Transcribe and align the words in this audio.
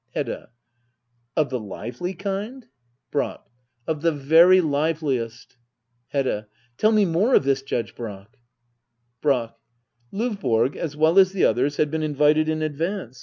Hedda. 0.15 0.49
Of 1.37 1.51
the 1.51 1.59
lively 1.59 2.15
kind? 2.15 2.65
Brack. 3.11 3.41
Of 3.85 4.01
the 4.01 4.11
very 4.11 4.59
liveliest 4.59 5.57
Hedda. 6.07 6.47
Tell 6.79 6.91
me 6.91 7.05
more 7.05 7.35
of 7.35 7.43
this, 7.43 7.61
Judge 7.61 7.93
Brack 7.95 8.35
Brack. 9.21 9.53
Ldvborg, 10.11 10.75
as 10.75 10.97
well 10.97 11.19
as 11.19 11.33
the 11.33 11.45
others, 11.45 11.77
had 11.77 11.91
been 11.91 12.01
invited 12.01 12.49
in 12.49 12.63
advance. 12.63 13.19